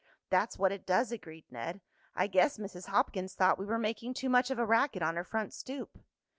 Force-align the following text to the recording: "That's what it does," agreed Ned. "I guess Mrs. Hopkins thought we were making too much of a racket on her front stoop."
"That's 0.31 0.57
what 0.57 0.71
it 0.71 0.87
does," 0.87 1.11
agreed 1.11 1.45
Ned. 1.51 1.79
"I 2.15 2.25
guess 2.25 2.57
Mrs. 2.57 2.87
Hopkins 2.87 3.35
thought 3.35 3.59
we 3.59 3.67
were 3.67 3.77
making 3.77 4.15
too 4.15 4.29
much 4.29 4.49
of 4.49 4.57
a 4.57 4.65
racket 4.65 5.03
on 5.03 5.15
her 5.15 5.23
front 5.23 5.53
stoop." 5.53 5.99